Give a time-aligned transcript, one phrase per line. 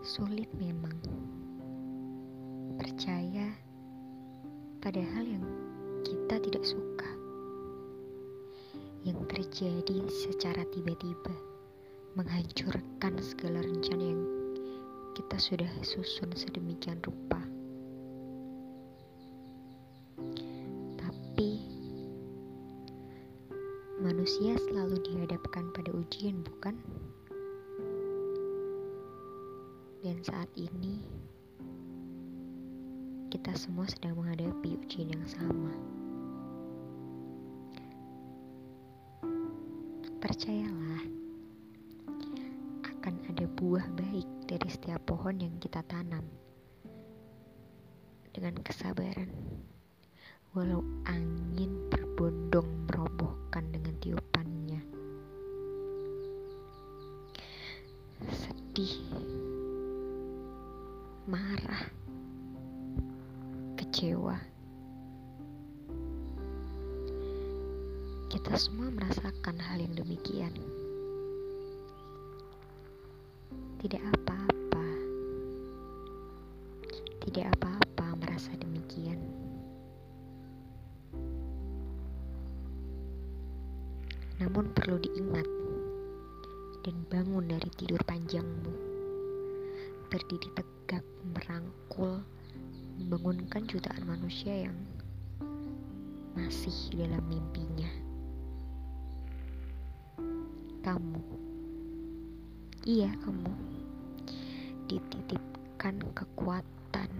[0.00, 0.96] Sulit memang
[2.80, 3.52] percaya
[4.80, 5.44] pada hal yang
[6.00, 7.10] kita tidak suka,
[9.04, 11.36] yang terjadi secara tiba-tiba,
[12.16, 14.24] menghancurkan segala rencana yang
[15.12, 17.44] kita sudah susun sedemikian rupa.
[20.96, 21.52] Tapi
[24.00, 26.80] manusia selalu dihadapkan pada ujian, bukan?
[30.00, 30.96] Dan saat ini,
[33.28, 35.76] kita semua sedang menghadapi ujian yang sama.
[40.24, 41.04] Percayalah,
[42.80, 46.24] akan ada buah baik dari setiap pohon yang kita tanam.
[48.32, 49.28] Dengan kesabaran,
[50.56, 54.80] walau angin berbondong merobohkan dengan tiupannya.
[58.32, 59.09] Sedih
[61.30, 61.86] marah,
[63.78, 64.34] kecewa.
[68.26, 70.50] Kita semua merasakan hal yang demikian.
[73.78, 74.86] Tidak apa-apa,
[77.22, 79.22] tidak apa-apa merasa demikian.
[84.42, 85.46] Namun perlu diingat
[86.82, 88.90] dan bangun dari tidur panjangmu
[90.10, 90.79] berdiri tegak,
[91.22, 92.26] merangkul,
[92.98, 94.74] membangunkan jutaan manusia yang
[96.34, 97.90] masih dalam mimpinya.
[100.82, 101.22] Kamu,
[102.82, 103.52] iya, kamu
[104.90, 107.10] dititipkan kekuatan,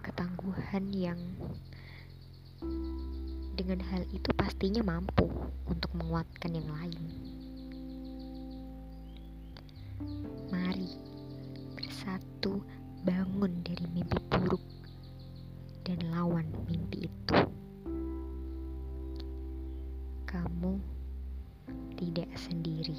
[0.00, 1.20] ketangguhan yang
[3.52, 5.28] dengan hal itu pastinya mampu
[5.68, 7.21] untuk menguatkan yang lain.
[16.22, 17.34] Dan lawan mimpi itu.
[20.22, 20.78] Kamu
[21.98, 22.94] tidak sendiri.